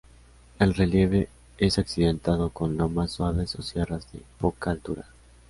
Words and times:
El 0.57 0.73
relieve 0.73 1.29
es 1.59 1.77
accidentado, 1.77 2.49
con 2.49 2.75
lomas 2.75 3.11
suaves 3.11 3.53
o 3.53 3.61
sierras 3.61 4.11
de 4.11 4.19
poca 4.39 4.71
altura. 4.71 5.05